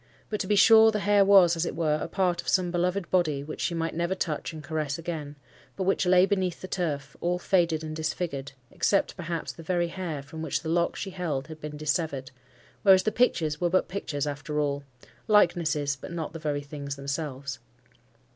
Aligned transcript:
But, 0.31 0.39
to 0.39 0.47
be 0.47 0.55
sure, 0.55 0.89
the 0.89 1.01
hair 1.01 1.23
was, 1.23 1.55
as 1.55 1.63
it 1.63 1.75
were, 1.75 1.99
a 2.01 2.07
part 2.07 2.41
of 2.41 2.47
some 2.47 2.71
beloved 2.71 3.11
body 3.11 3.43
which 3.43 3.61
she 3.61 3.75
might 3.75 3.93
never 3.93 4.15
touch 4.15 4.51
and 4.51 4.63
caress 4.63 4.97
again, 4.97 5.35
but 5.75 5.83
which 5.83 6.07
lay 6.07 6.25
beneath 6.25 6.59
the 6.59 6.67
turf, 6.67 7.15
all 7.21 7.37
faded 7.37 7.83
and 7.83 7.95
disfigured, 7.95 8.53
except 8.71 9.15
perhaps 9.15 9.51
the 9.51 9.61
very 9.61 9.89
hair, 9.89 10.23
from 10.23 10.41
which 10.41 10.63
the 10.63 10.69
lock 10.69 10.95
she 10.95 11.11
held 11.11 11.45
had 11.49 11.61
been 11.61 11.77
dissevered; 11.77 12.31
whereas 12.81 13.03
the 13.03 13.11
pictures 13.11 13.61
were 13.61 13.69
but 13.69 13.87
pictures 13.87 14.25
after 14.25 14.59
all—likenesses, 14.59 15.95
but 15.97 16.11
not 16.11 16.33
the 16.33 16.39
very 16.39 16.63
things 16.63 16.95
themselves. 16.95 17.59